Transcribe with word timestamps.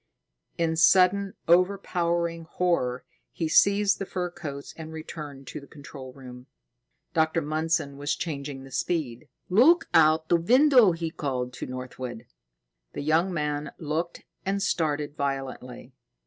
In 0.57 0.75
sudden, 0.77 1.35
overpowering 1.47 2.45
horror, 2.45 3.05
he 3.31 3.47
seized 3.47 3.99
the 3.99 4.05
fur 4.07 4.31
coats 4.31 4.73
and 4.75 4.91
returned 4.91 5.45
to 5.45 5.59
the 5.59 5.67
control 5.67 6.11
room. 6.11 6.47
Dr. 7.13 7.39
Mundson 7.39 7.97
was 7.97 8.15
changing 8.15 8.63
the 8.63 8.71
speed. 8.71 9.29
"Look 9.47 9.85
out 9.93 10.27
the 10.27 10.37
window!" 10.37 10.93
he 10.93 11.11
called 11.11 11.53
to 11.53 11.67
Northwood. 11.67 12.25
The 12.93 13.03
young 13.03 13.31
man 13.31 13.73
looked 13.77 14.23
and 14.43 14.59
started 14.63 15.15
violently. 15.15 15.93